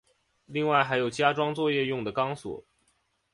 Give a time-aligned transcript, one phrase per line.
[0.47, 2.65] 另外还有加装作业用的钢索。